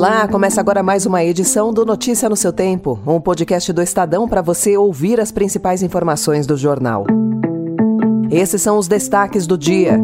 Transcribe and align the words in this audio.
Olá, 0.00 0.26
começa 0.26 0.58
agora 0.62 0.82
mais 0.82 1.04
uma 1.04 1.22
edição 1.22 1.74
do 1.74 1.84
Notícia 1.84 2.26
no 2.26 2.34
seu 2.34 2.54
Tempo, 2.54 2.98
um 3.06 3.20
podcast 3.20 3.70
do 3.70 3.82
Estadão 3.82 4.26
para 4.26 4.40
você 4.40 4.74
ouvir 4.74 5.20
as 5.20 5.30
principais 5.30 5.82
informações 5.82 6.46
do 6.46 6.56
jornal. 6.56 7.04
Esses 8.30 8.62
são 8.62 8.78
os 8.78 8.88
destaques 8.88 9.46
do 9.46 9.58
dia. 9.58 10.00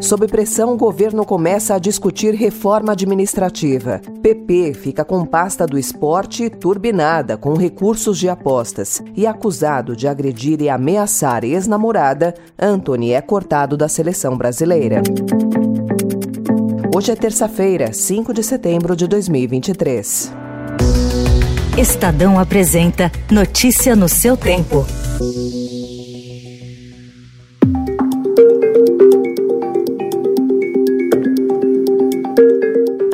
Sob 0.00 0.28
pressão, 0.28 0.74
o 0.74 0.76
governo 0.76 1.26
começa 1.26 1.74
a 1.74 1.78
discutir 1.80 2.36
reforma 2.36 2.92
administrativa. 2.92 4.00
PP 4.22 4.74
fica 4.74 5.04
com 5.04 5.26
pasta 5.26 5.66
do 5.66 5.76
esporte 5.76 6.48
turbinada 6.48 7.36
com 7.36 7.54
recursos 7.54 8.16
de 8.16 8.28
apostas. 8.28 9.02
E 9.16 9.26
acusado 9.26 9.96
de 9.96 10.06
agredir 10.06 10.62
e 10.62 10.68
ameaçar 10.68 11.42
ex-namorada, 11.42 12.32
Anthony 12.56 13.10
é 13.10 13.20
cortado 13.20 13.76
da 13.76 13.88
seleção 13.88 14.38
brasileira. 14.38 15.02
Hoje 16.94 17.12
é 17.12 17.16
terça-feira, 17.16 17.92
5 17.92 18.32
de 18.32 18.42
setembro 18.42 18.96
de 18.96 19.06
2023. 19.06 20.32
Estadão 21.76 22.38
apresenta 22.38 23.12
Notícia 23.30 23.94
no 23.94 24.08
seu 24.08 24.36
tempo. 24.38 24.86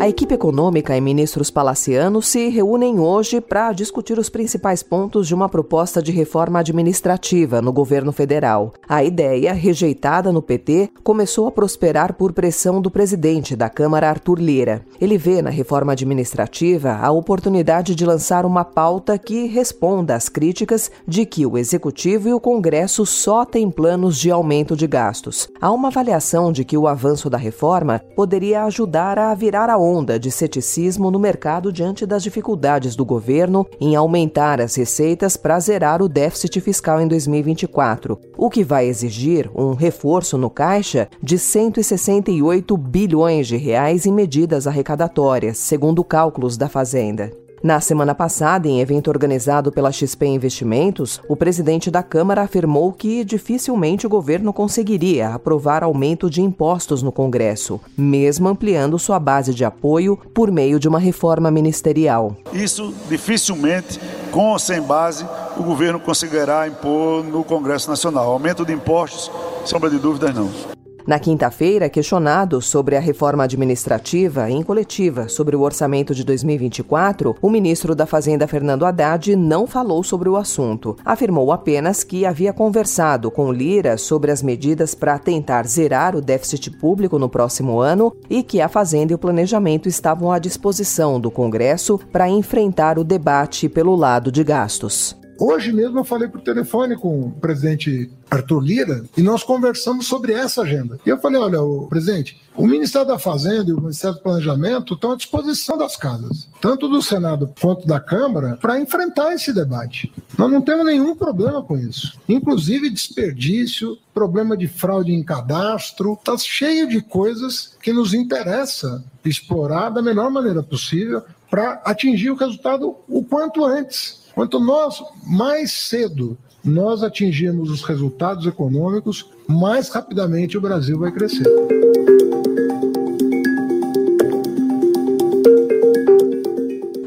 A 0.05 0.09
equipe 0.11 0.35
econômica 0.35 0.95
e 0.95 1.01
ministros 1.01 1.51
palacianos 1.51 2.27
se 2.27 2.51
reúnem 2.51 3.01
hoje 3.01 3.41
para 3.41 3.73
discutir 3.73 4.19
os 4.19 4.29
principais 4.29 4.83
pontos 4.83 5.27
de 5.27 5.35
uma 5.35 5.49
proposta 5.49 6.03
de 6.03 6.13
reforma 6.13 6.59
administrativa 6.59 7.63
no 7.63 7.73
governo 7.73 8.13
federal. 8.13 8.75
A 8.87 9.03
ideia, 9.03 9.55
rejeitada 9.55 10.31
no 10.31 10.43
PT, 10.43 10.91
começou 11.03 11.47
a 11.47 11.51
prosperar 11.51 12.13
por 12.13 12.35
pressão 12.35 12.83
do 12.83 12.91
presidente 12.91 13.57
da 13.57 13.71
Câmara, 13.71 14.11
Arthur 14.11 14.39
Lira. 14.39 14.85
Ele 15.01 15.17
vê 15.17 15.41
na 15.41 15.49
reforma 15.49 15.93
administrativa 15.93 16.99
a 17.01 17.11
oportunidade 17.11 17.95
de 17.95 18.05
lançar 18.05 18.45
uma 18.45 18.63
pauta 18.63 19.17
que 19.17 19.47
responda 19.47 20.15
às 20.15 20.29
críticas 20.29 20.91
de 21.09 21.25
que 21.25 21.47
o 21.47 21.57
Executivo 21.57 22.29
e 22.29 22.35
o 22.35 22.41
Congresso 22.41 23.07
só 23.07 23.43
têm 23.47 23.71
planos 23.71 24.19
de 24.19 24.31
aumento 24.31 24.77
de 24.77 24.87
gastos. 24.87 25.49
Há 25.59 25.73
uma 25.73 25.89
avaliação 25.89 26.53
de 26.53 26.63
que 26.63 26.77
o 26.77 26.87
avanço 26.87 27.31
da 27.31 27.39
reforma 27.39 28.03
poderia 28.15 28.65
ajudar 28.65 29.19
a 29.19 29.35
virar 29.35 29.71
a 29.71 29.79
onda 29.79 29.94
onda 29.95 30.19
de 30.19 30.31
ceticismo 30.31 31.11
no 31.11 31.19
mercado 31.19 31.73
diante 31.73 32.05
das 32.05 32.23
dificuldades 32.23 32.97
do 32.97 33.05
governo 33.05 33.67
em 33.81 33.95
aumentar 33.95 34.61
as 34.61 34.75
receitas 34.75 35.37
para 35.37 35.61
zerar 35.61 36.03
o 36.03 36.09
déficit 36.09 36.61
fiscal 36.61 37.01
em 37.01 37.07
2024, 37.07 38.19
o 38.37 38.51
que 38.51 38.65
vai 38.65 38.87
exigir 38.87 39.51
um 39.55 39.75
reforço 39.75 40.37
no 40.37 40.51
caixa 40.51 41.09
de 41.23 41.39
168 41.39 42.77
bilhões 42.77 43.47
de 43.47 43.57
reais 43.57 44.07
em 44.07 44.13
medidas 44.13 44.67
arrecadatórias, 44.67 45.59
segundo 45.59 46.03
cálculos 46.03 46.57
da 46.57 46.69
Fazenda. 46.69 47.44
Na 47.65 47.81
semana 47.81 48.15
passada, 48.15 48.69
em 48.69 48.83
evento 48.83 49.09
organizado 49.09 49.73
pela 49.73 49.91
XP 49.91 50.27
Investimentos, 50.27 51.19
o 51.27 51.35
presidente 51.35 51.91
da 51.91 52.03
Câmara 52.03 52.43
afirmou 52.43 52.93
que 52.93 53.25
dificilmente 53.25 54.07
o 54.07 54.11
governo 54.11 54.53
conseguiria 54.53 55.31
aprovar 55.31 55.83
aumento 55.83 56.29
de 56.29 56.43
impostos 56.43 57.03
no 57.03 57.11
Congresso, 57.11 57.81
mesmo 57.97 58.49
ampliando 58.49 58.99
sua 58.99 59.19
base 59.19 59.55
de 59.55 59.65
apoio 59.65 60.15
por 60.35 60.53
meio 60.53 60.79
de 60.79 60.87
uma 60.87 60.99
reforma 60.99 61.51
ministerial. 61.51 62.37
Isso 62.53 62.93
dificilmente, 63.09 63.99
com 64.31 64.51
ou 64.51 64.59
sem 64.59 64.83
base, 64.83 65.27
o 65.57 65.63
governo 65.63 65.99
conseguirá 65.99 66.69
impor 66.69 67.25
no 67.25 67.43
Congresso 67.45 67.89
Nacional. 67.89 68.31
Aumento 68.31 68.67
de 68.67 68.75
impostos, 68.75 69.31
sombra 69.65 69.89
de 69.89 69.97
dúvidas, 69.97 70.35
não. 70.35 70.74
Na 71.07 71.19
quinta-feira, 71.19 71.91
questionado 71.91 72.63
sobre 72.63 72.97
a 72.97 73.01
reforma 73.01 73.45
administrativa 73.45 74.49
em 74.49 74.63
coletiva 74.63 75.29
sobre 75.29 75.55
o 75.55 75.61
orçamento 75.61 76.15
de 76.15 76.25
2024, 76.25 77.37
o 77.43 77.51
ministro 77.51 77.95
da 77.95 78.07
Fazenda, 78.07 78.49
Fernando 78.49 78.87
Haddad, 78.87 79.37
não 79.37 79.67
falou 79.67 80.03
sobre 80.03 80.31
o 80.31 80.37
assunto. 80.37 80.97
Afirmou 81.05 81.53
apenas 81.53 82.03
que 82.03 82.25
havia 82.25 82.55
conversado 82.55 83.31
com 83.31 83.53
Lira 83.53 83.99
sobre 83.99 84.31
as 84.31 84.43
medidas 84.43 84.95
para 84.95 85.19
tentar 85.19 85.67
zerar 85.67 86.17
o 86.17 86.23
déficit 86.23 86.71
público 86.71 87.19
no 87.19 87.29
próximo 87.29 87.81
ano 87.81 88.17
e 88.31 88.43
que 88.43 88.63
a 88.63 88.69
Fazenda 88.69 89.13
e 89.13 89.15
o 89.15 89.19
Planejamento 89.19 89.91
estavam 89.91 90.33
à 90.33 90.39
disposição 90.39 91.21
do 91.21 91.31
Congresso 91.31 92.01
para 92.11 92.31
enfrentar 92.31 92.99
o 92.99 93.05
debate 93.05 93.69
pelo 93.69 93.95
lado 93.95 94.33
de 94.33 94.43
gastos. 94.43 95.15
Hoje 95.39 95.73
mesmo 95.73 95.99
eu 95.99 96.05
falei 96.05 96.29
por 96.29 96.41
telefone 96.41 96.97
com 96.97 97.27
o 97.27 97.31
presidente 97.33 98.11
Arthur 98.31 98.61
Lira 98.61 99.05
e 99.17 99.23
nós 99.23 99.43
conversamos 99.43 100.07
sobre 100.07 100.33
essa 100.33 100.63
agenda. 100.63 100.99
E 101.05 101.09
eu 101.09 101.19
falei: 101.19 101.41
olha, 101.41 101.61
o 101.61 101.87
presidente, 101.89 102.41
o 102.57 102.67
Ministério 102.67 103.09
da 103.09 103.19
Fazenda 103.19 103.71
e 103.71 103.73
o 103.73 103.81
Ministério 103.81 104.17
do 104.17 104.23
Planejamento 104.23 104.95
estão 104.95 105.13
à 105.13 105.17
disposição 105.17 105.77
das 105.77 105.97
casas, 105.97 106.49
tanto 106.61 106.89
do 106.89 107.03
Senado 107.03 107.53
quanto 107.61 107.87
da 107.87 107.99
Câmara, 107.99 108.57
para 108.61 108.81
enfrentar 108.81 109.33
esse 109.33 109.53
debate. 109.53 110.13
Nós 110.39 110.51
não 110.51 110.63
temos 110.63 110.85
nenhum 110.85 111.17
problema 111.17 111.63
com 111.63 111.77
isso. 111.77 112.19
Inclusive 112.29 112.91
desperdício, 112.91 113.99
problema 114.13 114.57
de 114.57 114.69
fraude 114.69 115.13
em 115.13 115.23
cadastro, 115.23 116.15
está 116.15 116.37
cheio 116.39 116.89
de 116.89 117.01
coisas 117.01 117.77
que 117.83 117.93
nos 117.93 118.15
interessa 118.15 119.05
explorar 119.25 119.91
da 119.91 120.03
melhor 120.03 120.31
maneira 120.31 120.63
possível 120.63 121.23
para 121.51 121.81
atingir 121.85 122.31
o 122.31 122.35
resultado 122.35 122.97
o 123.09 123.25
quanto 123.25 123.65
antes. 123.65 124.24
Quanto 124.35 124.59
nós 124.59 125.03
mais 125.27 125.73
cedo 125.73 126.37
nós 126.65 127.03
atingirmos 127.03 127.71
os 127.71 127.83
resultados 127.83 128.47
econômicos, 128.47 129.31
mais 129.47 129.91
rapidamente 129.91 130.57
o 130.57 130.61
Brasil 130.61 130.99
vai 130.99 131.13
crescer. 131.13 131.45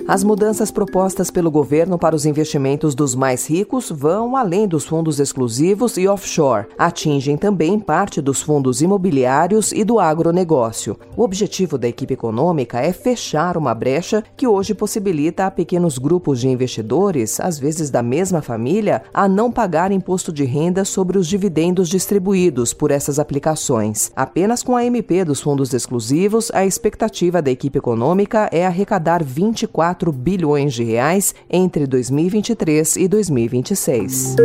As 0.08 0.24
mudanças 0.24 0.72
propostas 0.72 1.30
pelo 1.30 1.52
governo 1.52 2.00
para 2.00 2.16
os 2.16 2.26
investimentos 2.26 2.96
dos 2.96 3.14
mais 3.14 3.46
ricos 3.46 3.92
vão 3.94 4.38
além 4.38 4.66
dos 4.66 4.86
fundos 4.86 5.20
exclusivos 5.20 5.98
e 5.98 6.08
offshore. 6.08 6.66
Atingem 6.78 7.36
também 7.36 7.78
parte 7.78 8.22
dos 8.22 8.42
fundos 8.42 8.82
imobiliários 8.82 9.74
e 9.74 9.84
do 9.84 10.00
agronegócio. 10.00 10.98
O 11.18 11.24
objetivo 11.24 11.78
da 11.78 11.90
equipe 11.90 12.14
econômica 12.14 12.80
é 12.80 12.94
fechar 12.94 13.58
uma 13.58 13.76
brecha 13.76 14.24
que 14.38 14.48
hoje 14.48 14.74
possibilita 14.74 15.46
a 15.46 15.52
pequenos 15.52 15.98
grupos 15.98 16.40
de 16.40 16.48
investidores, 16.48 17.42
às 17.42 17.60
vezes 17.60 17.90
da 17.90 18.02
mesma 18.02 18.42
família, 18.42 19.04
a 19.14 19.28
não 19.28 19.52
pagar 19.52 19.92
imposto 19.92 20.32
de 20.32 20.46
renda 20.46 20.86
sobre 20.86 21.18
os 21.18 21.28
dividendos 21.28 21.90
distribuídos 21.90 22.74
por 22.74 22.92
essas 22.92 23.20
aplicações. 23.20 24.10
Apenas 24.16 24.64
com 24.64 24.78
a 24.78 24.86
MP 24.86 25.26
dos 25.26 25.42
fundos 25.42 25.74
exclusivos, 25.74 26.50
a 26.54 26.66
expectativa 26.66 27.42
da 27.42 27.52
equipe 27.52 27.78
econômica 27.78 28.50
é 28.54 28.66
arrecadar 28.66 29.22
24 29.22 29.97
4 29.98 30.12
bilhões 30.12 30.76
de 30.76 30.84
reais 30.84 31.34
entre 31.50 31.88
2023 31.88 32.98
e 32.98 33.08
2026 33.08 34.36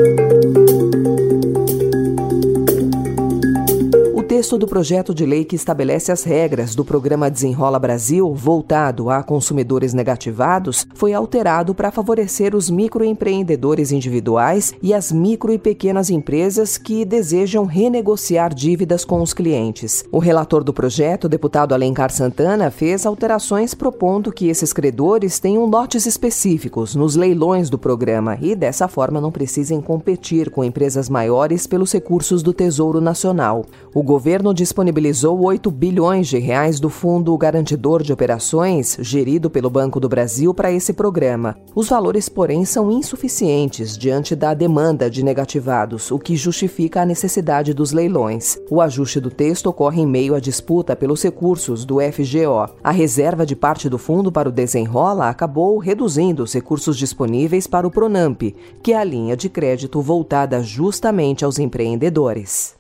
texto 4.52 4.58
do 4.58 4.66
projeto 4.66 5.14
de 5.14 5.24
lei 5.24 5.44
que 5.44 5.56
estabelece 5.56 6.12
as 6.12 6.24
regras 6.24 6.74
do 6.74 6.84
programa 6.84 7.30
Desenrola 7.30 7.78
Brasil, 7.78 8.34
voltado 8.34 9.08
a 9.08 9.22
consumidores 9.22 9.94
negativados, 9.94 10.86
foi 10.94 11.14
alterado 11.14 11.74
para 11.74 11.90
favorecer 11.90 12.54
os 12.54 12.68
microempreendedores 12.68 13.92
individuais 13.92 14.74
e 14.82 14.92
as 14.92 15.10
micro 15.10 15.52
e 15.52 15.58
pequenas 15.58 16.10
empresas 16.10 16.76
que 16.76 17.04
desejam 17.04 17.64
renegociar 17.64 18.52
dívidas 18.52 19.04
com 19.04 19.22
os 19.22 19.32
clientes. 19.32 20.04
O 20.12 20.18
relator 20.18 20.62
do 20.62 20.72
projeto, 20.72 21.28
deputado 21.28 21.72
Alencar 21.72 22.12
Santana, 22.12 22.70
fez 22.70 23.06
alterações 23.06 23.72
propondo 23.74 24.32
que 24.32 24.48
esses 24.48 24.72
credores 24.72 25.38
tenham 25.38 25.64
lotes 25.64 26.04
específicos 26.04 26.94
nos 26.94 27.16
leilões 27.16 27.70
do 27.70 27.78
programa 27.78 28.36
e, 28.40 28.54
dessa 28.54 28.86
forma, 28.86 29.20
não 29.20 29.32
precisem 29.32 29.80
competir 29.80 30.50
com 30.50 30.62
empresas 30.62 31.08
maiores 31.08 31.66
pelos 31.66 31.90
recursos 31.92 32.42
do 32.42 32.52
Tesouro 32.52 33.00
Nacional. 33.00 33.64
O 33.94 34.02
governo 34.02 34.41
governo 34.42 34.53
disponibilizou 34.53 35.40
8 35.40 35.70
bilhões 35.70 36.26
de 36.26 36.37
reais 36.37 36.81
do 36.81 36.90
Fundo 36.90 37.37
Garantidor 37.38 38.02
de 38.02 38.12
Operações, 38.12 38.96
gerido 39.00 39.49
pelo 39.49 39.70
Banco 39.70 40.00
do 40.00 40.08
Brasil, 40.08 40.52
para 40.52 40.72
esse 40.72 40.93
programa. 40.93 41.56
Os 41.76 41.88
valores, 41.88 42.28
porém, 42.28 42.64
são 42.64 42.90
insuficientes 42.90 43.96
diante 43.96 44.34
da 44.34 44.52
demanda 44.52 45.08
de 45.08 45.22
negativados, 45.22 46.11
o 46.11 46.19
que 46.19 46.34
justifica 46.34 47.02
a 47.02 47.06
necessidade 47.06 47.72
dos 47.72 47.93
leilões. 47.93 48.58
O 48.69 48.81
ajuste 48.81 49.20
do 49.20 49.31
texto 49.31 49.69
ocorre 49.69 50.02
em 50.02 50.06
meio 50.06 50.34
à 50.34 50.40
disputa 50.40 50.96
pelos 50.96 51.22
recursos 51.22 51.84
do 51.84 51.99
FGO. 52.00 52.75
A 52.82 52.90
reserva 52.90 53.46
de 53.46 53.55
parte 53.55 53.88
do 53.88 53.96
fundo 53.96 54.32
para 54.32 54.49
o 54.49 54.52
desenrola 54.52 55.28
acabou 55.28 55.78
reduzindo 55.78 56.43
os 56.43 56.52
recursos 56.52 56.96
disponíveis 56.96 57.69
para 57.69 57.87
o 57.87 57.90
Pronamp, 57.93 58.43
que 58.82 58.93
é 58.93 58.99
a 58.99 59.05
linha 59.05 59.37
de 59.37 59.49
crédito 59.49 60.00
voltada 60.02 60.61
justamente 60.62 61.44
aos 61.44 61.61
empreendedores. 61.61 62.75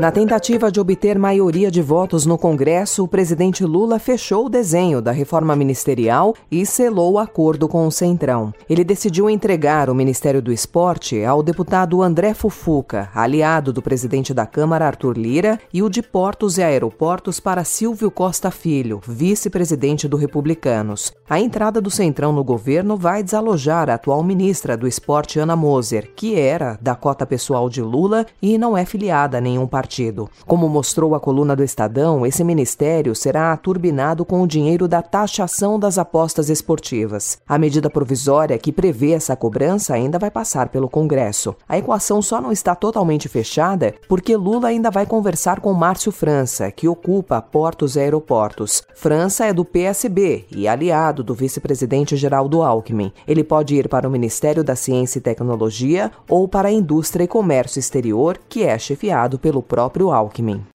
Na 0.00 0.12
tentativa 0.12 0.70
de 0.70 0.78
obter 0.78 1.18
maioria 1.18 1.72
de 1.72 1.82
votos 1.82 2.24
no 2.24 2.38
Congresso, 2.38 3.02
o 3.02 3.08
presidente 3.08 3.64
Lula 3.64 3.98
fechou 3.98 4.46
o 4.46 4.48
desenho 4.48 5.02
da 5.02 5.10
reforma 5.10 5.56
ministerial 5.56 6.36
e 6.48 6.64
selou 6.64 7.14
o 7.14 7.18
acordo 7.18 7.66
com 7.66 7.84
o 7.84 7.90
Centrão. 7.90 8.54
Ele 8.70 8.84
decidiu 8.84 9.28
entregar 9.28 9.90
o 9.90 9.94
Ministério 9.96 10.40
do 10.40 10.52
Esporte 10.52 11.24
ao 11.24 11.42
deputado 11.42 12.00
André 12.00 12.32
Fufuca, 12.32 13.10
aliado 13.12 13.72
do 13.72 13.82
presidente 13.82 14.32
da 14.32 14.46
Câmara 14.46 14.86
Arthur 14.86 15.18
Lira, 15.18 15.58
e 15.74 15.82
o 15.82 15.90
de 15.90 16.00
Portos 16.00 16.58
e 16.58 16.62
Aeroportos 16.62 17.40
para 17.40 17.64
Silvio 17.64 18.08
Costa 18.08 18.52
Filho, 18.52 19.00
vice-presidente 19.04 20.06
do 20.06 20.16
Republicanos. 20.16 21.12
A 21.28 21.40
entrada 21.40 21.80
do 21.80 21.90
Centrão 21.90 22.32
no 22.32 22.44
governo 22.44 22.96
vai 22.96 23.20
desalojar 23.20 23.90
a 23.90 23.94
atual 23.94 24.22
ministra 24.22 24.76
do 24.76 24.86
Esporte 24.86 25.40
Ana 25.40 25.56
Moser, 25.56 26.12
que 26.14 26.38
era 26.38 26.78
da 26.80 26.94
cota 26.94 27.26
pessoal 27.26 27.68
de 27.68 27.82
Lula 27.82 28.24
e 28.40 28.56
não 28.56 28.78
é 28.78 28.84
filiada 28.84 29.38
a 29.38 29.40
nenhum 29.40 29.66
partido 29.66 29.87
partido. 29.88 30.28
Como 30.46 30.68
mostrou 30.68 31.14
a 31.14 31.20
coluna 31.20 31.56
do 31.56 31.64
Estadão, 31.64 32.26
esse 32.26 32.44
ministério 32.44 33.14
será 33.14 33.56
turbinado 33.56 34.22
com 34.22 34.42
o 34.42 34.46
dinheiro 34.46 34.86
da 34.86 35.00
taxação 35.00 35.78
das 35.78 35.96
apostas 35.96 36.50
esportivas. 36.50 37.38
A 37.48 37.56
medida 37.56 37.88
provisória 37.88 38.58
que 38.58 38.70
prevê 38.70 39.12
essa 39.12 39.34
cobrança 39.34 39.94
ainda 39.94 40.18
vai 40.18 40.30
passar 40.30 40.68
pelo 40.68 40.90
Congresso. 40.90 41.56
A 41.66 41.78
equação 41.78 42.20
só 42.20 42.38
não 42.38 42.52
está 42.52 42.74
totalmente 42.74 43.28
fechada 43.28 43.94
porque 44.06 44.36
Lula 44.36 44.68
ainda 44.68 44.90
vai 44.90 45.06
conversar 45.06 45.60
com 45.60 45.72
Márcio 45.72 46.12
França, 46.12 46.70
que 46.70 46.86
ocupa 46.86 47.40
portos 47.40 47.96
e 47.96 48.00
aeroportos. 48.00 48.82
França 48.94 49.46
é 49.46 49.54
do 49.54 49.64
PSB 49.64 50.44
e 50.54 50.68
aliado 50.68 51.24
do 51.24 51.34
vice-presidente 51.34 52.14
Geraldo 52.14 52.62
Alckmin. 52.62 53.10
Ele 53.26 53.42
pode 53.42 53.74
ir 53.74 53.88
para 53.88 54.06
o 54.06 54.10
Ministério 54.10 54.62
da 54.62 54.76
Ciência 54.76 55.18
e 55.18 55.22
Tecnologia 55.22 56.12
ou 56.28 56.46
para 56.46 56.68
a 56.68 56.72
Indústria 56.72 57.24
e 57.24 57.28
Comércio 57.28 57.78
Exterior, 57.78 58.38
que 58.48 58.62
é 58.62 58.78
chefiado 58.78 59.38
pelo 59.38 59.62
próprio 59.62 59.77
Alckmin. 59.78 60.66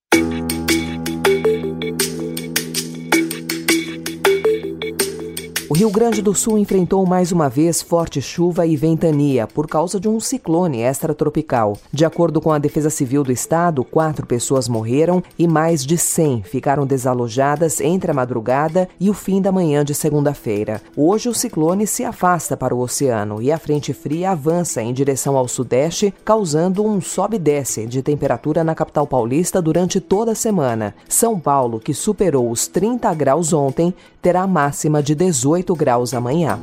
O 5.74 5.76
Rio 5.76 5.90
Grande 5.90 6.22
do 6.22 6.36
Sul 6.36 6.60
enfrentou 6.60 7.04
mais 7.04 7.32
uma 7.32 7.50
vez 7.50 7.82
forte 7.82 8.22
chuva 8.22 8.64
e 8.64 8.76
ventania 8.76 9.48
por 9.48 9.68
causa 9.68 10.00
de 10.00 10.08
um 10.08 10.20
ciclone 10.20 10.84
extratropical. 10.84 11.76
De 11.92 12.06
acordo 12.06 12.40
com 12.40 12.52
a 12.52 12.60
Defesa 12.60 12.92
Civil 12.92 13.24
do 13.24 13.32
Estado, 13.32 13.84
quatro 13.84 14.28
pessoas 14.28 14.68
morreram 14.70 15.24
e 15.36 15.48
mais 15.48 15.84
de 15.84 15.98
100 15.98 16.44
ficaram 16.44 16.86
desalojadas 16.86 17.82
entre 17.82 18.12
a 18.12 18.14
madrugada 18.14 18.88
e 19.00 19.10
o 19.10 19.16
fim 19.16 19.42
da 19.42 19.52
manhã 19.52 19.84
de 19.84 19.96
segunda-feira. 19.96 20.80
Hoje, 20.96 21.28
o 21.28 21.34
ciclone 21.34 21.88
se 21.88 22.04
afasta 22.04 22.56
para 22.56 22.76
o 22.76 22.80
oceano 22.80 23.42
e 23.42 23.52
a 23.52 23.58
frente 23.58 23.94
fria 23.94 24.30
avança 24.30 24.80
em 24.80 24.94
direção 24.94 25.36
ao 25.36 25.48
sudeste, 25.48 26.14
causando 26.24 26.86
um 26.86 27.02
sobe 27.02 27.38
e 27.38 27.40
desce 27.40 27.88
de 27.88 28.04
temperatura 28.04 28.64
na 28.64 28.76
capital 28.76 29.08
paulista 29.08 29.60
durante 29.60 30.00
toda 30.00 30.34
a 30.34 30.36
semana. 30.36 30.94
São 31.10 31.40
Paulo, 31.40 31.80
que 31.80 31.96
superou 31.96 32.52
os 32.52 32.68
30 32.68 33.12
graus 33.16 33.52
ontem, 33.54 33.92
terá 34.22 34.46
máxima 34.46 35.02
de 35.02 35.16
18 35.16 35.63
18 35.64 35.76
graus 35.76 36.14
amanhã. 36.14 36.60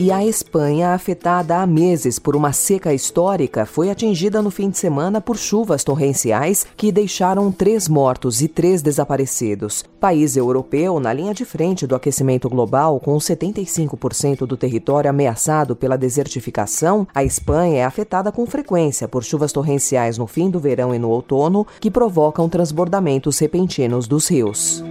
E 0.00 0.12
a 0.12 0.24
Espanha, 0.24 0.94
afetada 0.94 1.56
há 1.58 1.66
meses 1.66 2.20
por 2.20 2.36
uma 2.36 2.52
seca 2.52 2.94
histórica, 2.94 3.66
foi 3.66 3.90
atingida 3.90 4.40
no 4.40 4.48
fim 4.48 4.70
de 4.70 4.78
semana 4.78 5.20
por 5.20 5.36
chuvas 5.36 5.82
torrenciais 5.82 6.64
que 6.76 6.92
deixaram 6.92 7.50
três 7.50 7.88
mortos 7.88 8.40
e 8.40 8.46
três 8.46 8.80
desaparecidos. 8.80 9.84
País 9.98 10.36
europeu 10.36 11.00
na 11.00 11.12
linha 11.12 11.34
de 11.34 11.44
frente 11.44 11.84
do 11.84 11.96
aquecimento 11.96 12.48
global, 12.48 13.00
com 13.00 13.18
75% 13.18 14.46
do 14.46 14.56
território 14.56 15.10
ameaçado 15.10 15.74
pela 15.74 15.98
desertificação, 15.98 17.04
a 17.12 17.24
Espanha 17.24 17.78
é 17.78 17.84
afetada 17.84 18.30
com 18.30 18.46
frequência 18.46 19.08
por 19.08 19.24
chuvas 19.24 19.50
torrenciais 19.50 20.16
no 20.16 20.28
fim 20.28 20.48
do 20.48 20.60
verão 20.60 20.94
e 20.94 20.98
no 20.98 21.10
outono 21.10 21.66
que 21.80 21.90
provocam 21.90 22.48
transbordamentos 22.48 23.36
repentinos 23.40 24.06
dos 24.06 24.28
rios. 24.28 24.84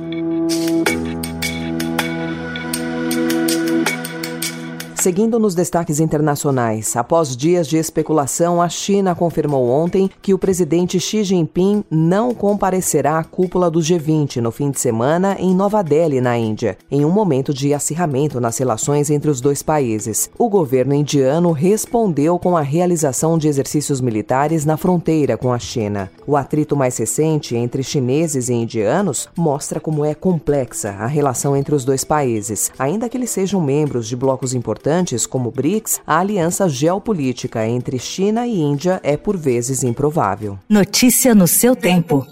Seguindo 4.99 5.37
nos 5.37 5.53
destaques 5.53 5.99
internacionais, 5.99 6.95
após 6.97 7.37
dias 7.37 7.67
de 7.67 7.77
especulação, 7.77 8.59
a 8.59 8.67
China 8.67 9.13
confirmou 9.13 9.69
ontem 9.69 10.09
que 10.23 10.33
o 10.33 10.39
presidente 10.39 10.99
Xi 10.99 11.23
Jinping 11.23 11.83
não 11.89 12.33
comparecerá 12.33 13.19
à 13.19 13.23
cúpula 13.23 13.69
do 13.69 13.79
G20 13.79 14.37
no 14.37 14.51
fim 14.51 14.71
de 14.71 14.79
semana 14.79 15.37
em 15.39 15.53
Nova 15.53 15.83
Delhi, 15.83 16.19
na 16.19 16.35
Índia, 16.35 16.79
em 16.89 17.05
um 17.05 17.11
momento 17.11 17.53
de 17.53 17.75
acirramento 17.75 18.41
nas 18.41 18.57
relações 18.57 19.11
entre 19.11 19.29
os 19.29 19.39
dois 19.39 19.61
países. 19.61 20.31
O 20.35 20.49
governo 20.49 20.95
indiano 20.95 21.51
respondeu 21.51 22.39
com 22.39 22.57
a 22.57 22.61
realização 22.61 23.37
de 23.37 23.47
exercícios 23.47 24.01
militares 24.01 24.65
na 24.65 24.77
fronteira 24.77 25.37
com 25.37 25.53
a 25.53 25.59
China. 25.59 26.09
O 26.25 26.35
atrito 26.35 26.75
mais 26.75 26.97
recente 26.97 27.55
entre 27.55 27.83
chineses 27.83 28.49
e 28.49 28.53
indianos 28.53 29.29
mostra 29.37 29.79
como 29.79 30.03
é 30.03 30.15
complexa 30.15 30.89
a 30.89 31.05
relação 31.05 31.55
entre 31.55 31.75
os 31.75 31.85
dois 31.85 32.03
países, 32.03 32.71
ainda 32.79 33.07
que 33.07 33.15
eles 33.15 33.29
sejam 33.29 33.61
membros 33.61 34.07
de 34.07 34.15
blocos 34.15 34.55
importantes 34.55 34.86
importantes 34.87 35.25
como 35.25 35.49
o 35.49 35.51
BRICS, 35.51 35.99
a 36.07 36.19
aliança 36.19 36.69
geopolítica 36.69 37.67
entre 37.67 37.99
China 37.99 38.47
e 38.47 38.59
Índia 38.59 39.01
é 39.03 39.17
por 39.17 39.35
vezes 39.35 39.83
improvável. 39.83 40.57
Notícia 40.69 41.35
no 41.35 41.47
seu 41.47 41.75
tempo. 41.75 42.25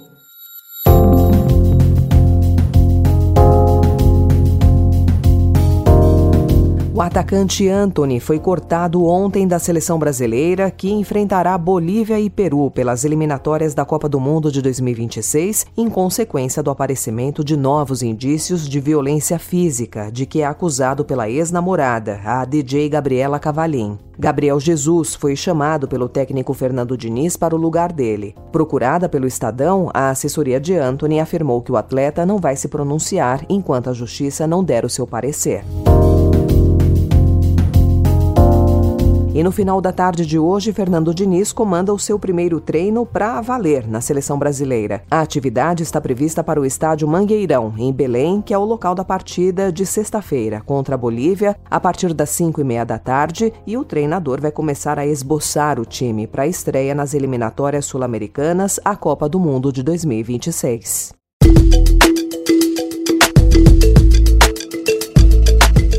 Atacante 7.06 7.70
Anthony 7.70 8.20
foi 8.20 8.40
cortado 8.40 9.06
ontem 9.06 9.48
da 9.48 9.60
seleção 9.60 10.00
brasileira, 10.00 10.72
que 10.72 10.90
enfrentará 10.92 11.56
Bolívia 11.56 12.20
e 12.20 12.30
Peru 12.30 12.72
pelas 12.72 13.06
eliminatórias 13.06 13.76
da 13.76 13.86
Copa 13.86 14.10
do 14.10 14.20
Mundo 14.20 14.52
de 14.52 14.62
2026, 14.62 15.68
em 15.78 15.88
consequência 15.88 16.64
do 16.64 16.72
aparecimento 16.72 17.44
de 17.44 17.56
novos 17.56 18.02
indícios 18.02 18.68
de 18.68 18.80
violência 18.80 19.38
física 19.38 20.12
de 20.12 20.26
que 20.26 20.42
é 20.42 20.46
acusado 20.46 21.06
pela 21.06 21.30
ex-namorada, 21.30 22.20
a 22.26 22.44
DJ 22.44 22.90
Gabriela 22.90 23.38
Cavalim. 23.38 24.00
Gabriel 24.18 24.60
Jesus 24.60 25.14
foi 25.14 25.36
chamado 25.36 25.88
pelo 25.88 26.10
técnico 26.10 26.54
Fernando 26.54 26.98
Diniz 26.98 27.38
para 27.38 27.54
o 27.54 27.60
lugar 27.60 27.92
dele. 27.92 28.34
Procurada 28.52 29.08
pelo 29.08 29.28
Estadão, 29.28 29.92
a 29.94 30.10
assessoria 30.10 30.60
de 30.60 30.74
Anthony 30.74 31.20
afirmou 31.20 31.62
que 31.62 31.72
o 31.72 31.78
atleta 31.78 32.26
não 32.26 32.40
vai 32.40 32.56
se 32.56 32.68
pronunciar 32.68 33.46
enquanto 33.48 33.90
a 33.90 33.94
justiça 33.94 34.48
não 34.48 34.64
der 34.64 34.86
o 34.86 34.90
seu 34.90 35.06
parecer. 35.06 35.64
E 39.36 39.44
no 39.44 39.52
final 39.52 39.82
da 39.82 39.92
tarde 39.92 40.26
de 40.26 40.40
hoje, 40.40 40.72
Fernando 40.72 41.14
Diniz 41.14 41.52
comanda 41.52 41.94
o 41.94 42.00
seu 42.00 42.18
primeiro 42.18 42.62
treino 42.62 43.06
para 43.06 43.42
valer 43.42 43.86
na 43.86 44.00
seleção 44.00 44.40
brasileira. 44.40 45.04
A 45.12 45.20
atividade 45.20 45.84
está 45.84 46.00
prevista 46.00 46.42
para 46.42 46.58
o 46.58 46.66
estádio 46.66 47.06
Mangueirão, 47.06 47.74
em 47.78 47.92
Belém, 47.92 48.42
que 48.42 48.54
é 48.54 48.58
o 48.58 48.64
local 48.64 48.96
da 48.96 49.04
partida 49.04 49.74
de 49.74 49.86
sexta-feira 49.86 50.62
contra 50.62 50.96
a 50.96 50.98
Bolívia, 50.98 51.58
a 51.70 51.82
partir 51.82 52.14
das 52.14 52.30
5 52.30 52.62
e 52.62 52.64
meia 52.64 52.86
da 52.86 52.98
tarde, 52.98 53.52
e 53.68 53.76
o 53.76 53.84
treinador 53.84 54.40
vai 54.40 54.54
começar 54.54 54.98
a 54.98 55.06
esboçar 55.06 55.82
o 55.82 55.86
time 55.86 56.28
para 56.28 56.44
a 56.44 56.48
estreia 56.48 56.96
nas 56.96 57.14
eliminatórias 57.14 57.84
sul-americanas 57.84 58.80
à 58.86 58.96
Copa 58.96 59.28
do 59.28 59.38
Mundo 59.38 59.70
de 59.70 59.84
2026. 59.84 61.14